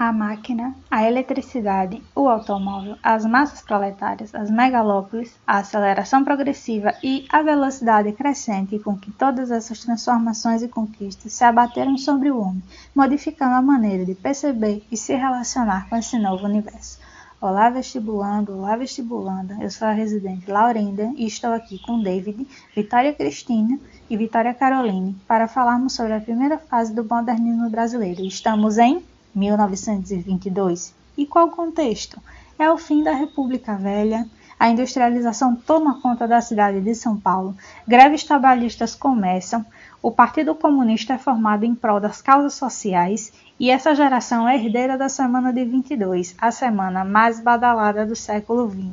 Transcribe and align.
a 0.00 0.14
máquina, 0.14 0.74
a 0.90 1.06
eletricidade, 1.06 2.02
o 2.16 2.26
automóvel, 2.26 2.96
as 3.02 3.26
massas 3.26 3.60
proletárias, 3.60 4.34
as 4.34 4.50
megalópolis, 4.50 5.38
a 5.46 5.58
aceleração 5.58 6.24
progressiva 6.24 6.94
e 7.02 7.26
a 7.28 7.42
velocidade 7.42 8.10
crescente 8.12 8.78
com 8.78 8.96
que 8.96 9.12
todas 9.12 9.50
essas 9.50 9.80
transformações 9.80 10.62
e 10.62 10.68
conquistas 10.68 11.34
se 11.34 11.44
abateram 11.44 11.98
sobre 11.98 12.30
o 12.30 12.40
homem, 12.40 12.62
modificando 12.94 13.56
a 13.56 13.60
maneira 13.60 14.06
de 14.06 14.14
perceber 14.14 14.82
e 14.90 14.96
se 14.96 15.14
relacionar 15.14 15.86
com 15.90 15.96
esse 15.96 16.18
novo 16.18 16.46
universo. 16.46 16.98
Olá 17.38 17.68
vestibulando, 17.68 18.56
olá 18.56 18.76
vestibulanda, 18.76 19.58
eu 19.60 19.70
sou 19.70 19.86
a 19.86 19.92
residente 19.92 20.50
Laurinda 20.50 21.12
e 21.14 21.26
estou 21.26 21.52
aqui 21.52 21.78
com 21.78 22.02
David, 22.02 22.46
Vitória 22.74 23.12
Cristina 23.12 23.78
e 24.08 24.16
Vitória 24.16 24.54
Caroline 24.54 25.14
para 25.28 25.46
falarmos 25.46 25.92
sobre 25.92 26.14
a 26.14 26.20
primeira 26.20 26.56
fase 26.56 26.94
do 26.94 27.04
modernismo 27.04 27.68
brasileiro. 27.68 28.24
Estamos 28.24 28.78
em 28.78 29.02
1922. 29.34 30.94
E 31.16 31.26
qual 31.26 31.46
o 31.46 31.50
contexto? 31.50 32.20
É 32.58 32.70
o 32.70 32.78
fim 32.78 33.02
da 33.02 33.12
República 33.12 33.74
Velha, 33.76 34.28
a 34.58 34.68
industrialização 34.68 35.56
toma 35.56 36.00
conta 36.00 36.28
da 36.28 36.40
cidade 36.40 36.80
de 36.80 36.94
São 36.94 37.18
Paulo, 37.18 37.56
greves 37.88 38.24
trabalhistas 38.24 38.94
começam, 38.94 39.64
o 40.02 40.10
Partido 40.10 40.54
Comunista 40.54 41.14
é 41.14 41.18
formado 41.18 41.64
em 41.64 41.74
prol 41.74 42.00
das 42.00 42.20
causas 42.20 42.54
sociais 42.54 43.32
e 43.58 43.70
essa 43.70 43.94
geração 43.94 44.48
é 44.48 44.56
herdeira 44.56 44.96
da 44.96 45.08
Semana 45.08 45.52
de 45.52 45.64
22, 45.64 46.34
a 46.38 46.50
semana 46.50 47.04
mais 47.04 47.40
badalada 47.40 48.06
do 48.06 48.16
século 48.16 48.70
XX. 48.70 48.88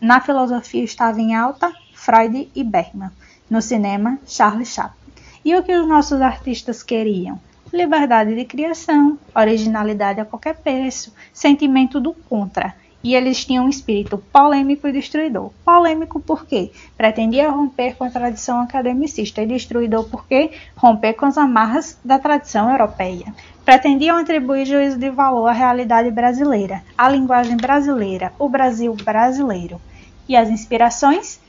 Na 0.00 0.20
filosofia 0.20 0.82
estava 0.82 1.20
em 1.20 1.34
alta 1.34 1.72
Freud 1.94 2.50
e 2.54 2.64
Bergman, 2.64 3.10
no 3.48 3.62
cinema 3.62 4.18
Charles 4.26 4.68
Chaplin. 4.68 5.12
E 5.44 5.54
o 5.56 5.62
que 5.62 5.76
os 5.76 5.86
nossos 5.86 6.20
artistas 6.20 6.82
queriam? 6.82 7.40
Liberdade 7.72 8.34
de 8.34 8.44
criação, 8.44 9.18
originalidade 9.34 10.20
a 10.20 10.24
qualquer 10.24 10.56
preço, 10.56 11.12
sentimento 11.32 11.98
do 11.98 12.12
contra. 12.12 12.74
E 13.02 13.16
eles 13.16 13.44
tinham 13.44 13.64
um 13.64 13.68
espírito 13.68 14.16
polêmico 14.32 14.86
e 14.86 14.92
destruidor. 14.92 15.50
Polêmico 15.64 16.20
porque 16.20 16.70
pretendia 16.96 17.50
romper 17.50 17.96
com 17.96 18.04
a 18.04 18.10
tradição 18.10 18.60
academicista 18.60 19.42
e 19.42 19.46
destruidor 19.46 20.08
porque 20.08 20.52
romper 20.76 21.14
com 21.14 21.26
as 21.26 21.36
amarras 21.36 21.98
da 22.04 22.18
tradição 22.18 22.70
europeia. 22.70 23.34
Pretendiam 23.64 24.18
atribuir 24.18 24.66
juízo 24.66 24.98
de 24.98 25.10
valor 25.10 25.48
à 25.48 25.52
realidade 25.52 26.12
brasileira, 26.12 26.82
à 26.96 27.08
linguagem 27.08 27.56
brasileira, 27.56 28.32
o 28.38 28.48
Brasil 28.48 28.94
brasileiro. 28.94 29.80
E 30.28 30.36
as 30.36 30.48
inspirações? 30.48 31.40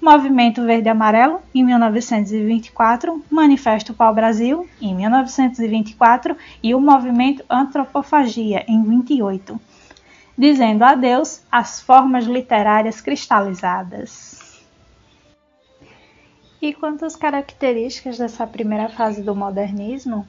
Movimento 0.00 0.64
Verde 0.64 0.88
Amarelo, 0.88 1.40
em 1.52 1.64
1924, 1.64 3.24
Manifesto 3.28 3.92
Pau 3.92 4.14
Brasil, 4.14 4.68
em 4.80 4.94
1924, 4.94 6.36
e 6.62 6.74
o 6.74 6.80
Movimento 6.80 7.44
Antropofagia, 7.50 8.64
em 8.68 8.82
28, 8.82 9.60
dizendo 10.36 10.84
adeus 10.84 11.42
às 11.50 11.80
formas 11.80 12.26
literárias 12.26 13.00
cristalizadas. 13.00 14.62
E 16.62 16.72
quanto 16.72 17.04
às 17.04 17.16
características 17.16 18.18
dessa 18.18 18.46
primeira 18.46 18.88
fase 18.88 19.22
do 19.22 19.34
modernismo, 19.34 20.26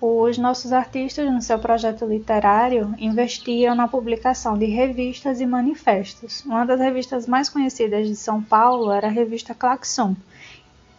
os 0.00 0.36
nossos 0.36 0.72
artistas, 0.72 1.32
no 1.32 1.40
seu 1.40 1.58
projeto 1.58 2.04
literário, 2.04 2.94
investiam 2.98 3.74
na 3.74 3.88
publicação 3.88 4.58
de 4.58 4.66
revistas 4.66 5.40
e 5.40 5.46
manifestos. 5.46 6.44
Uma 6.44 6.66
das 6.66 6.80
revistas 6.80 7.26
mais 7.26 7.48
conhecidas 7.48 8.06
de 8.06 8.14
São 8.14 8.42
Paulo 8.42 8.92
era 8.92 9.06
a 9.06 9.10
revista 9.10 9.54
Claxon, 9.54 10.14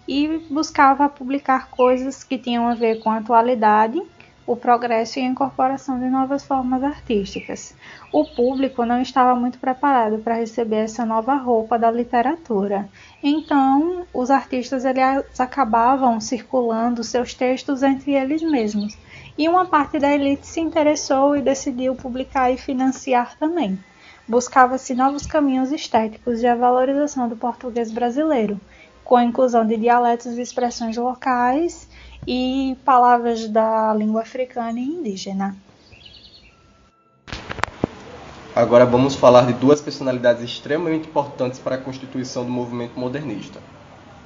e 0.07 0.39
buscava 0.49 1.09
publicar 1.09 1.69
coisas 1.69 2.23
que 2.23 2.37
tinham 2.37 2.67
a 2.67 2.73
ver 2.73 2.99
com 2.99 3.09
a 3.09 3.17
atualidade, 3.17 4.01
o 4.47 4.55
progresso 4.55 5.19
e 5.19 5.21
a 5.21 5.25
incorporação 5.25 5.99
de 5.99 6.09
novas 6.09 6.45
formas 6.45 6.81
artísticas. 6.81 7.75
O 8.13 8.23
público 8.23 8.85
não 8.85 9.01
estava 9.01 9.37
muito 9.37 9.59
preparado 9.59 10.19
para 10.19 10.35
receber 10.35 10.77
essa 10.77 11.05
nova 11.05 11.35
roupa 11.35 11.77
da 11.77 11.91
literatura. 11.91 12.87
Então, 13.21 14.07
os 14.13 14.31
artistas 14.31 14.85
eles 14.85 15.37
acabavam 15.37 16.21
circulando 16.21 17.03
seus 17.03 17.33
textos 17.33 17.83
entre 17.83 18.13
eles 18.13 18.41
mesmos. 18.41 18.97
E 19.37 19.49
uma 19.49 19.65
parte 19.65 19.99
da 19.99 20.15
elite 20.15 20.47
se 20.47 20.61
interessou 20.61 21.35
e 21.35 21.41
decidiu 21.41 21.93
publicar 21.93 22.49
e 22.49 22.57
financiar 22.57 23.37
também. 23.37 23.77
Buscava-se 24.25 24.95
novos 24.95 25.25
caminhos 25.25 25.73
estéticos 25.73 26.41
e 26.41 26.47
a 26.47 26.55
valorização 26.55 27.27
do 27.27 27.35
português 27.35 27.91
brasileiro, 27.91 28.59
com 29.03 29.17
a 29.17 29.23
inclusão 29.23 29.65
de 29.65 29.75
dialetos 29.77 30.37
e 30.37 30.41
expressões 30.41 30.97
locais 30.97 31.86
e 32.25 32.77
palavras 32.83 33.47
da 33.47 33.93
língua 33.93 34.21
africana 34.21 34.79
e 34.79 34.83
indígena. 34.83 35.57
Agora 38.55 38.85
vamos 38.85 39.15
falar 39.15 39.45
de 39.45 39.53
duas 39.53 39.79
personalidades 39.79 40.41
extremamente 40.41 41.07
importantes 41.07 41.59
para 41.59 41.75
a 41.75 41.77
constituição 41.77 42.43
do 42.43 42.49
movimento 42.49 42.99
modernista: 42.99 43.59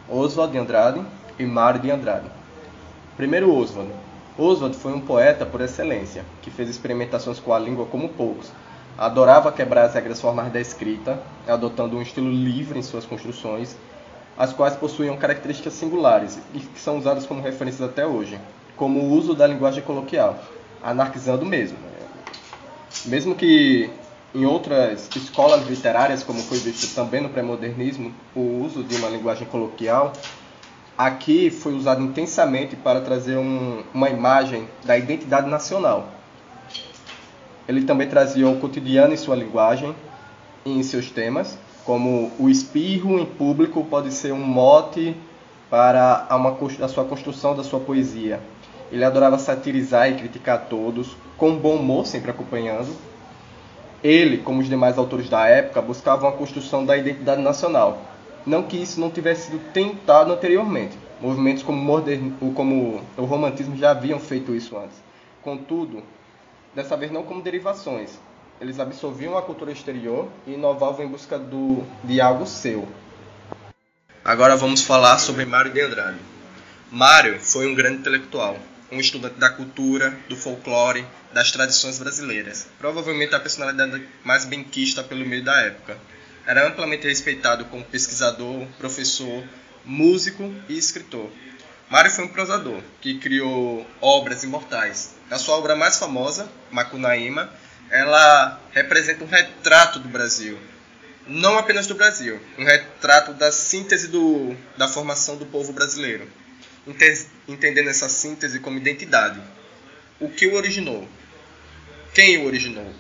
Oswald 0.10 0.54
de 0.54 0.58
Andrade 0.58 1.06
e 1.38 1.46
Mário 1.46 1.82
de 1.82 1.92
Andrade. 1.92 2.28
Primeiro 3.18 3.54
Oswald. 3.54 3.92
Oswald 4.38 4.78
foi 4.78 4.94
um 4.94 5.02
poeta 5.02 5.46
por 5.46 5.60
excelência, 5.60 6.24
que 6.42 6.50
fez 6.50 6.70
experimentações 6.70 7.40
com 7.40 7.54
a 7.54 7.60
língua 7.60 7.86
como 7.86 8.08
poucos. 8.08 8.50
Adorava 8.98 9.52
quebrar 9.52 9.84
as 9.84 9.94
regras 9.94 10.22
formais 10.22 10.52
da 10.54 10.62
escrita, 10.62 11.22
adotando 11.46 11.98
um 11.98 12.02
estilo 12.02 12.32
livre 12.32 12.80
em 12.80 12.84
suas 12.84 13.06
construções 13.06 13.76
as 14.38 14.54
quais 14.54 14.76
possuíam 14.76 15.18
características 15.18 15.74
singulares 15.74 16.40
e 16.54 16.60
que 16.60 16.80
são 16.80 16.98
usadas 16.98 17.26
como 17.26 17.42
referências 17.42 17.88
até 17.88 18.06
hoje, 18.06 18.40
como 18.76 19.00
o 19.00 19.12
uso 19.12 19.34
da 19.34 19.46
linguagem 19.46 19.84
coloquial, 19.84 20.40
anarquizando 20.82 21.46
mesmo. 21.46 21.78
Mesmo 23.06 23.36
que 23.36 23.90
em 24.34 24.46
outras 24.46 25.10
escolas 25.16 25.68
literárias, 25.68 26.24
como 26.24 26.40
foi 26.40 26.58
visto 26.60 26.96
também 26.96 27.22
no 27.22 27.30
pré-modernismo, 27.30 28.14
o 28.36 28.64
uso 28.64 28.84
de 28.84 28.96
uma 28.96 29.10
linguagem 29.10 29.46
coloquial, 29.48 30.14
aqui 30.98 31.50
foi 31.50 31.74
usado 31.74 32.02
intensamente 32.02 32.76
para 32.76 33.02
trazer 33.02 33.38
um, 33.38 33.84
uma 33.94 34.10
imagem 34.10 34.68
da 34.86 34.98
identidade 34.98 35.50
nacional. 35.50 36.10
Ele 37.68 37.84
também 37.84 38.08
trazia 38.08 38.48
o 38.48 38.60
cotidiano 38.60 39.14
em 39.14 39.18
sua 39.18 39.36
linguagem 39.36 39.96
e 40.66 40.72
em 40.72 40.84
seus 40.84 41.10
temas, 41.10 41.58
como 41.86 42.32
o 42.40 42.50
espirro 42.50 43.20
em 43.20 43.26
público 43.26 43.84
pode 43.86 44.12
ser 44.12 44.32
um 44.32 44.44
mote 44.44 45.16
para 45.70 46.28
uma, 46.32 46.58
a 46.84 46.88
sua 46.88 47.06
construção 47.06 47.56
da 47.56 47.64
sua 47.64 47.80
poesia. 47.80 48.40
Ele 48.92 49.06
adorava 49.06 49.38
satirizar 49.38 50.12
e 50.12 50.16
criticar 50.16 50.68
todos, 50.68 51.16
com 51.38 51.56
bom 51.56 51.76
humor 51.76 52.06
sempre 52.06 52.30
acompanhando. 52.30 52.94
Ele, 54.04 54.40
como 54.40 54.60
os 54.60 54.68
demais 54.68 54.98
autores 54.98 55.30
da 55.30 55.48
época, 55.48 55.82
buscavam 55.82 56.30
a 56.30 56.34
construção 56.34 56.86
da 56.86 56.98
identidade 56.98 57.42
nacional. 57.42 58.02
Não 58.46 58.64
que 58.64 58.76
isso 58.76 59.00
não 59.00 59.10
tivesse 59.10 59.52
sido 59.52 59.60
tentado 59.72 60.34
anteriormente. 60.34 60.98
Movimentos 61.22 61.64
como, 61.64 61.78
modern, 61.78 62.32
como 62.56 63.02
o 63.16 63.26
romantismo 63.26 63.78
já 63.78 63.92
haviam 63.92 64.20
feito 64.20 64.56
isso 64.56 64.76
antes. 64.78 64.98
Contudo, 65.42 66.02
dessa 66.76 66.98
vez 66.98 67.12
não 67.12 67.24
como 67.24 67.42
derivações, 67.42 68.20
eles 68.62 68.80
absorviam 68.80 69.36
a 69.36 69.42
cultura 69.42 69.72
exterior 69.72 70.32
e 70.46 70.54
inovavam 70.54 71.04
em 71.04 71.08
busca 71.08 71.38
do, 71.40 71.84
de 72.04 72.22
algo 72.22 72.46
seu. 72.46 72.88
Agora 74.24 74.56
vamos 74.56 74.84
falar 74.84 75.18
sobre 75.18 75.46
Mário 75.46 75.74
de 75.74 75.82
Andrade. 75.82 76.20
Mário 76.92 77.40
foi 77.40 77.66
um 77.66 77.74
grande 77.74 77.98
intelectual, 77.98 78.56
um 78.92 79.00
estudante 79.00 79.40
da 79.40 79.50
cultura, 79.50 80.16
do 80.30 80.36
folclore, 80.36 81.04
das 81.34 81.52
tradições 81.52 81.98
brasileiras. 81.98 82.68
Provavelmente 82.78 83.34
a 83.34 83.40
personalidade 83.40 84.08
mais 84.24 84.46
benquista 84.46 85.02
pelo 85.02 85.26
meio 85.26 85.44
da 85.44 85.60
época. 85.62 85.98
Era 86.46 86.68
amplamente 86.68 87.08
respeitado 87.08 87.66
como 87.66 87.84
pesquisador, 87.84 88.68
professor, 88.78 89.44
músico 89.84 90.54
e 90.70 90.78
escritor. 90.78 91.32
Mário 91.90 92.12
foi 92.12 92.26
um 92.26 92.28
prosador 92.28 92.80
que 93.02 93.18
criou 93.18 93.88
obras 94.00 94.44
imortais. 94.44 95.16
A 95.32 95.40
sua 95.40 95.58
obra 95.58 95.76
mais 95.76 95.98
famosa, 95.98 96.48
Macunaíma, 96.70 97.50
ela 97.92 98.60
representa 98.72 99.24
um 99.24 99.28
retrato 99.28 100.00
do 100.00 100.08
Brasil. 100.08 100.58
Não 101.28 101.58
apenas 101.58 101.86
do 101.86 101.94
Brasil, 101.94 102.42
um 102.58 102.64
retrato 102.64 103.34
da 103.34 103.52
síntese 103.52 104.08
do, 104.08 104.56
da 104.78 104.88
formação 104.88 105.38
do 105.38 105.46
povo 105.46 105.72
brasileiro. 105.74 106.28
Entendendo 107.48 107.90
essa 107.90 108.10
síntese 108.10 108.60
como 108.60 108.78
identidade. 108.78 109.40
O 110.20 110.30
que 110.30 110.48
o 110.48 110.56
originou? 110.56 111.08
Quem 112.14 112.38
o 112.40 112.46
originou? 112.46 112.92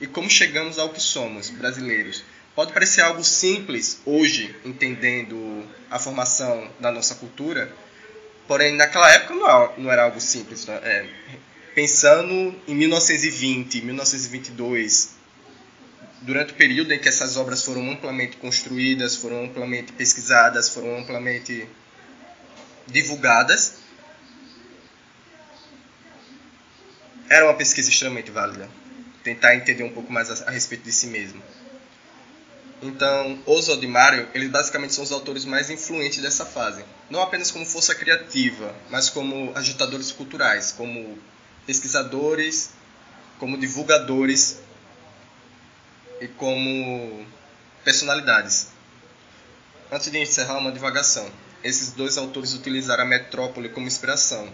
E 0.00 0.06
como 0.06 0.28
chegamos 0.28 0.78
ao 0.78 0.88
que 0.88 1.00
somos, 1.00 1.50
brasileiros? 1.50 2.24
Pode 2.54 2.72
parecer 2.72 3.02
algo 3.02 3.22
simples 3.22 4.00
hoje, 4.04 4.54
entendendo 4.64 5.64
a 5.90 5.98
formação 5.98 6.68
da 6.80 6.90
nossa 6.90 7.14
cultura, 7.14 7.72
porém 8.48 8.74
naquela 8.74 9.10
época 9.12 9.34
não 9.78 9.90
era 9.92 10.04
algo 10.04 10.20
simples. 10.20 10.66
Né? 10.66 10.80
É, 10.82 11.06
pensando 11.74 12.54
em 12.66 12.74
1920, 12.74 13.82
1922, 13.82 15.10
durante 16.22 16.52
o 16.52 16.56
período 16.56 16.92
em 16.92 16.98
que 16.98 17.08
essas 17.08 17.36
obras 17.36 17.64
foram 17.64 17.90
amplamente 17.90 18.36
construídas, 18.36 19.16
foram 19.16 19.44
amplamente 19.44 19.92
pesquisadas, 19.92 20.68
foram 20.68 20.98
amplamente 20.98 21.66
divulgadas, 22.86 23.74
era 27.28 27.44
uma 27.44 27.54
pesquisa 27.54 27.88
extremamente 27.88 28.30
válida. 28.30 28.68
Tentar 29.22 29.54
entender 29.54 29.84
um 29.84 29.92
pouco 29.92 30.12
mais 30.12 30.30
a, 30.30 30.48
a 30.48 30.50
respeito 30.50 30.82
de 30.82 30.92
si 30.92 31.06
mesmo. 31.06 31.40
Então, 32.82 33.38
Oswald 33.46 33.84
e 33.84 33.88
Mário, 33.88 34.26
eles 34.34 34.48
basicamente 34.48 34.94
são 34.94 35.04
os 35.04 35.12
autores 35.12 35.44
mais 35.44 35.70
influentes 35.70 36.20
dessa 36.20 36.44
fase. 36.44 36.82
Não 37.10 37.20
apenas 37.22 37.50
como 37.50 37.64
força 37.64 37.94
criativa, 37.94 38.74
mas 38.90 39.10
como 39.10 39.52
agitadores 39.54 40.10
culturais, 40.10 40.72
como 40.72 41.18
pesquisadores, 41.66 42.70
como 43.38 43.58
divulgadores 43.58 44.60
e 46.20 46.28
como 46.28 47.24
personalidades. 47.84 48.68
Antes 49.90 50.10
de 50.10 50.18
encerrar, 50.18 50.58
uma 50.58 50.70
divagação. 50.70 51.28
Esses 51.64 51.92
dois 51.92 52.16
autores 52.16 52.54
utilizaram 52.54 53.04
a 53.04 53.06
metrópole 53.06 53.68
como 53.68 53.86
inspiração. 53.86 54.48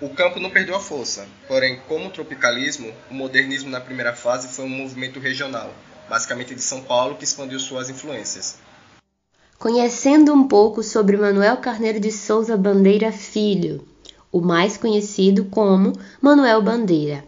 O 0.00 0.08
campo 0.08 0.40
não 0.40 0.50
perdeu 0.50 0.74
a 0.74 0.80
força, 0.80 1.26
porém, 1.46 1.80
como 1.88 2.08
o 2.08 2.10
tropicalismo, 2.10 2.92
o 3.10 3.14
modernismo 3.14 3.70
na 3.70 3.80
primeira 3.80 4.12
fase 4.12 4.48
foi 4.48 4.64
um 4.64 4.68
movimento 4.68 5.20
regional, 5.20 5.72
basicamente 6.08 6.54
de 6.54 6.60
São 6.60 6.82
Paulo, 6.82 7.16
que 7.16 7.24
expandiu 7.24 7.60
suas 7.60 7.88
influências. 7.88 8.58
Conhecendo 9.58 10.32
um 10.34 10.48
pouco 10.48 10.82
sobre 10.82 11.16
Manuel 11.16 11.58
Carneiro 11.58 12.00
de 12.00 12.10
Souza 12.10 12.56
Bandeira 12.56 13.12
Filho, 13.12 13.86
o 14.34 14.40
mais 14.40 14.76
conhecido 14.76 15.44
como 15.44 15.92
Manuel 16.20 16.60
Bandeira. 16.60 17.24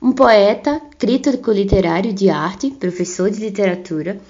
Um 0.00 0.12
poeta, 0.12 0.80
crítico 0.98 1.50
literário 1.50 2.12
de 2.12 2.28
arte, 2.28 2.70
professor 2.70 3.30
de 3.30 3.40
literatura, 3.40 4.20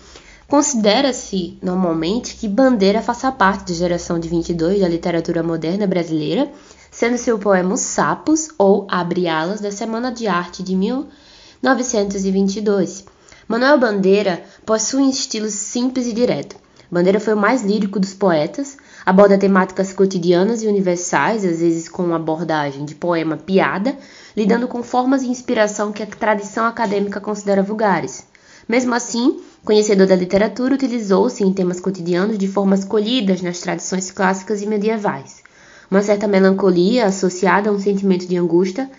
considera-se 0.46 1.58
normalmente 1.60 2.36
que 2.36 2.46
Bandeira 2.46 3.02
faça 3.02 3.32
parte 3.32 3.72
da 3.72 3.76
geração 3.76 4.20
de 4.20 4.28
22 4.28 4.80
da 4.80 4.88
literatura 4.88 5.42
moderna 5.42 5.88
brasileira, 5.88 6.48
sendo 6.90 7.18
seu 7.18 7.36
poema 7.36 7.74
Os 7.74 7.80
Sapos 7.80 8.48
ou 8.56 8.86
Abre 8.88 9.26
Alas 9.26 9.60
da 9.60 9.72
Semana 9.72 10.12
de 10.12 10.28
Arte 10.28 10.62
de 10.62 10.76
1922 10.76 13.06
Manuel 13.48 13.80
Bandeira 13.80 14.44
possui 14.64 15.02
um 15.02 15.10
estilo 15.10 15.48
simples 15.48 16.06
e 16.06 16.12
direto. 16.12 16.54
Bandeira 16.90 17.18
foi 17.18 17.32
o 17.32 17.36
mais 17.36 17.62
lírico 17.62 17.98
dos 17.98 18.12
poetas, 18.12 18.76
aborda 19.08 19.38
temáticas 19.38 19.90
cotidianas 19.90 20.62
e 20.62 20.66
universais, 20.66 21.42
às 21.42 21.60
vezes 21.60 21.88
com 21.88 22.02
uma 22.02 22.16
abordagem 22.16 22.84
de 22.84 22.94
poema 22.94 23.38
piada, 23.38 23.96
lidando 24.36 24.68
com 24.68 24.82
formas 24.82 25.22
de 25.22 25.30
inspiração 25.30 25.92
que 25.92 26.02
a 26.02 26.06
tradição 26.06 26.66
acadêmica 26.66 27.18
considera 27.18 27.62
vulgares. 27.62 28.26
Mesmo 28.68 28.94
assim, 28.94 29.40
conhecedor 29.64 30.06
da 30.06 30.14
literatura, 30.14 30.74
utilizou-se 30.74 31.42
em 31.42 31.50
temas 31.54 31.80
cotidianos 31.80 32.36
de 32.36 32.46
formas 32.46 32.84
colhidas 32.84 33.40
nas 33.40 33.60
tradições 33.60 34.10
clássicas 34.10 34.60
e 34.60 34.66
medievais. 34.66 35.42
Uma 35.90 36.02
certa 36.02 36.28
melancolia 36.28 37.06
associada 37.06 37.70
a 37.70 37.72
um 37.72 37.78
sentimento 37.78 38.26
de 38.26 38.36
angústia 38.36 38.90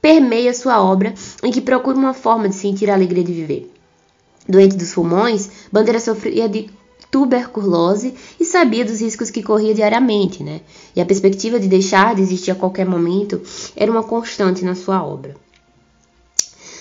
permeia 0.00 0.54
sua 0.54 0.82
obra, 0.82 1.12
em 1.42 1.50
que 1.50 1.60
procura 1.60 1.98
uma 1.98 2.14
forma 2.14 2.48
de 2.48 2.54
sentir 2.54 2.88
a 2.88 2.94
alegria 2.94 3.22
de 3.22 3.34
viver. 3.34 3.70
Doente 4.48 4.74
dos 4.74 4.94
pulmões, 4.94 5.50
Bandeira 5.70 6.00
sofria 6.00 6.48
de 6.48 6.70
tuberculose 7.14 8.12
e 8.40 8.44
sabia 8.44 8.84
dos 8.84 9.00
riscos 9.00 9.30
que 9.30 9.40
corria 9.40 9.72
diariamente, 9.72 10.42
né? 10.42 10.62
E 10.96 11.00
a 11.00 11.06
perspectiva 11.06 11.60
de 11.60 11.68
deixar 11.68 12.12
de 12.12 12.22
existir 12.22 12.50
a 12.50 12.56
qualquer 12.56 12.86
momento 12.86 13.40
era 13.76 13.88
uma 13.88 14.02
constante 14.02 14.64
na 14.64 14.74
sua 14.74 15.00
obra. 15.00 15.36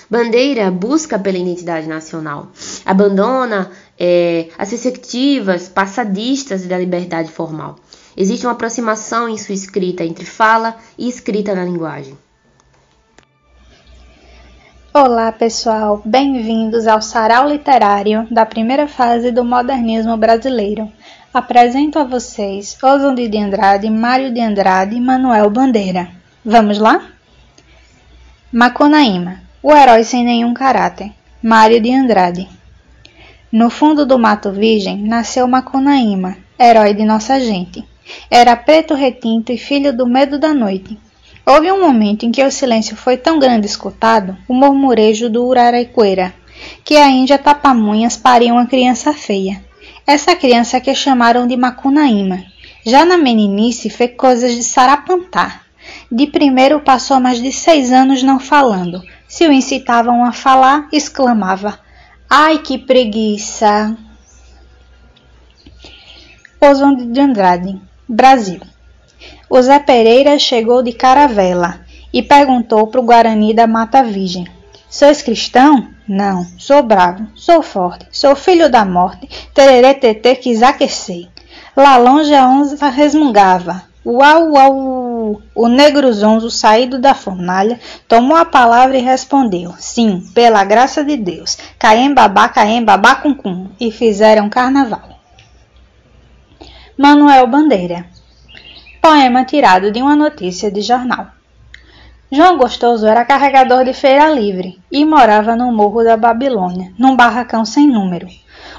Bandeira 0.09 0.71
busca 0.71 1.19
pela 1.19 1.37
identidade 1.37 1.87
nacional, 1.87 2.51
abandona 2.83 3.69
é, 3.99 4.47
as 4.57 4.71
perspectivas 4.71 5.69
passadistas 5.69 6.65
da 6.65 6.79
liberdade 6.79 7.31
formal. 7.31 7.75
Existe 8.17 8.47
uma 8.47 8.53
aproximação 8.53 9.29
em 9.29 9.37
sua 9.37 9.53
escrita 9.53 10.03
entre 10.03 10.25
fala 10.25 10.75
e 10.97 11.07
escrita 11.07 11.53
na 11.53 11.63
linguagem. 11.63 12.17
Olá, 14.95 15.31
pessoal, 15.31 16.03
bem-vindos 16.05 16.85
ao 16.85 17.01
Sarau 17.01 17.49
Literário 17.49 18.27
da 18.29 18.45
primeira 18.45 18.87
fase 18.87 19.31
do 19.31 19.43
modernismo 19.43 20.15
brasileiro. 20.15 20.87
Apresento 21.33 21.97
a 21.97 22.03
vocês 22.03 22.77
Oswald 22.79 23.27
de 23.27 23.37
Andrade, 23.39 23.89
Mário 23.89 24.31
de 24.31 24.39
Andrade 24.39 24.95
e 24.95 25.01
Manuel 25.01 25.49
Bandeira. 25.49 26.11
Vamos 26.45 26.77
lá? 26.77 27.07
Macunaíma, 28.51 29.41
o 29.63 29.73
herói 29.73 30.03
sem 30.03 30.23
nenhum 30.23 30.53
caráter. 30.53 31.11
Mário 31.41 31.81
de 31.81 31.91
Andrade. 31.91 32.47
No 33.51 33.71
fundo 33.71 34.05
do 34.05 34.19
Mato 34.19 34.51
Virgem 34.51 35.01
nasceu 35.01 35.47
Macunaíma, 35.47 36.37
herói 36.59 36.93
de 36.93 37.03
nossa 37.03 37.39
gente. 37.39 37.83
Era 38.29 38.55
preto 38.55 38.93
retinto 38.93 39.51
e 39.51 39.57
filho 39.57 39.91
do 39.91 40.05
medo 40.05 40.37
da 40.37 40.53
noite. 40.53 40.99
Houve 41.45 41.69
um 41.71 41.81
momento 41.81 42.25
em 42.25 42.31
que 42.31 42.41
o 42.41 42.49
silêncio 42.49 42.95
foi 42.95 43.17
tão 43.17 43.37
grande 43.37 43.65
escutado, 43.65 44.37
o 44.47 44.53
murmurejo 44.53 45.29
do 45.29 45.45
uraraiqueira, 45.45 46.33
que 46.85 46.95
a 46.95 47.09
índia 47.09 47.37
Tapamunhas 47.37 48.15
pariu 48.15 48.55
uma 48.55 48.65
criança 48.65 49.11
feia. 49.11 49.61
Essa 50.07 50.37
criança 50.37 50.79
que 50.79 50.95
chamaram 50.95 51.45
de 51.45 51.57
Macunaíma. 51.57 52.43
Já 52.85 53.03
na 53.03 53.17
meninice 53.17 53.89
fez 53.89 54.11
coisas 54.15 54.55
de 54.55 54.63
sarapantá. 54.63 55.61
De 56.09 56.27
primeiro 56.27 56.79
passou 56.79 57.19
mais 57.19 57.41
de 57.41 57.51
seis 57.51 57.91
anos 57.91 58.23
não 58.23 58.39
falando. 58.39 59.01
Se 59.27 59.45
o 59.45 59.51
incitavam 59.51 60.23
a 60.23 60.31
falar, 60.31 60.87
exclamava: 60.93 61.77
Ai, 62.29 62.59
que 62.59 62.77
preguiça! 62.77 63.97
Oswald 66.61 67.05
de 67.05 67.19
Andrade, 67.19 67.81
Brasil. 68.07 68.61
O 69.55 69.61
Zé 69.61 69.77
Pereira 69.77 70.39
chegou 70.39 70.81
de 70.81 70.91
caravela 70.91 71.81
e 72.11 72.23
perguntou 72.23 72.87
para 72.87 72.99
o 72.99 73.03
Guarani 73.03 73.53
da 73.53 73.67
Mata 73.67 74.03
Virgem: 74.03 74.47
Sois 74.89 75.21
cristão? 75.21 75.89
Não, 76.07 76.43
sou 76.57 76.81
bravo, 76.81 77.27
sou 77.35 77.61
forte, 77.61 78.07
sou 78.11 78.35
filho 78.35 78.67
da 78.67 78.83
morte, 78.83 79.29
tererê 79.53 79.93
tetê 79.93 80.35
quis 80.35 80.63
aquecer. 80.63 81.27
Lá 81.77 81.97
longe 81.97 82.33
a 82.33 82.49
onça 82.49 82.89
resmungava. 82.89 83.83
Uau, 84.03 84.53
uau! 84.53 85.41
O 85.53 85.67
negro 85.67 86.11
zonzo, 86.11 86.49
saído 86.49 86.97
da 86.97 87.13
fornalha, 87.13 87.79
tomou 88.07 88.35
a 88.35 88.45
palavra 88.45 88.97
e 88.97 89.01
respondeu: 89.01 89.71
Sim, 89.77 90.23
pela 90.33 90.63
graça 90.63 91.03
de 91.03 91.15
Deus. 91.15 91.59
Caem 91.77 92.11
babá, 92.11 92.49
caem 92.49 92.83
babá 92.83 93.17
cum, 93.17 93.35
cum. 93.35 93.69
E 93.79 93.91
fizeram 93.91 94.49
carnaval. 94.49 95.19
Manuel 96.97 97.45
Bandeira 97.45 98.12
Poema 99.05 99.43
tirado 99.43 99.91
de 99.91 100.01
uma 100.01 100.15
notícia 100.15 100.71
de 100.71 100.79
jornal. 100.81 101.27
João 102.31 102.57
Gostoso 102.57 103.05
era 103.05 103.25
carregador 103.25 103.83
de 103.83 103.91
feira 103.91 104.29
livre 104.29 104.79
e 104.89 105.03
morava 105.03 105.57
no 105.57 105.73
Morro 105.73 106.05
da 106.05 106.15
Babilônia, 106.15 106.93
num 106.97 107.13
barracão 107.13 107.65
sem 107.65 107.85
número. 107.85 108.29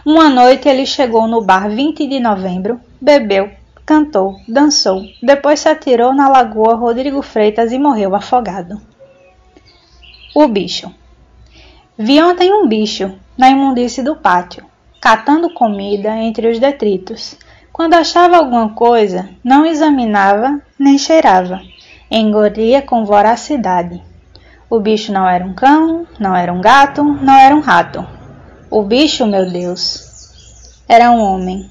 Uma 0.02 0.30
noite 0.30 0.66
ele 0.66 0.86
chegou 0.86 1.26
no 1.26 1.42
bar 1.42 1.68
20 1.68 2.06
de 2.06 2.20
novembro, 2.20 2.80
bebeu, 2.98 3.50
cantou, 3.84 4.36
dançou, 4.48 5.02
depois 5.22 5.60
se 5.60 5.68
atirou 5.68 6.14
na 6.14 6.26
lagoa 6.26 6.74
Rodrigo 6.74 7.20
Freitas 7.20 7.70
e 7.70 7.78
morreu 7.78 8.14
afogado. 8.14 8.80
O 10.34 10.48
bicho. 10.48 10.90
Vi 11.98 12.22
ontem 12.22 12.50
um 12.50 12.66
bicho 12.66 13.14
na 13.36 13.50
imundície 13.50 14.02
do 14.02 14.16
pátio, 14.16 14.64
catando 15.02 15.52
comida 15.52 16.16
entre 16.16 16.50
os 16.50 16.58
detritos. 16.58 17.36
Quando 17.74 17.94
achava 17.94 18.36
alguma 18.36 18.68
coisa, 18.68 19.28
não 19.42 19.66
examinava 19.66 20.62
nem 20.78 20.96
cheirava, 20.96 21.60
engolia 22.08 22.80
com 22.80 23.04
voracidade. 23.04 24.00
O 24.70 24.78
bicho 24.78 25.12
não 25.12 25.28
era 25.28 25.44
um 25.44 25.52
cão, 25.52 26.06
não 26.16 26.36
era 26.36 26.52
um 26.52 26.60
gato, 26.60 27.02
não 27.02 27.34
era 27.34 27.52
um 27.52 27.58
rato. 27.58 28.06
O 28.70 28.80
bicho, 28.84 29.26
meu 29.26 29.50
Deus, 29.50 30.84
era 30.88 31.10
um 31.10 31.18
homem. 31.18 31.68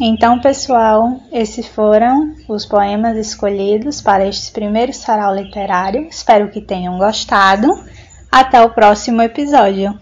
Então, 0.00 0.40
pessoal, 0.40 1.20
esses 1.30 1.68
foram 1.68 2.34
os 2.48 2.66
poemas 2.66 3.16
escolhidos 3.16 4.00
para 4.00 4.26
este 4.26 4.50
primeiro 4.50 4.92
sarau 4.92 5.32
literário. 5.32 6.08
Espero 6.08 6.50
que 6.50 6.60
tenham 6.60 6.98
gostado. 6.98 7.84
Até 8.32 8.60
o 8.60 8.70
próximo 8.70 9.22
episódio. 9.22 9.96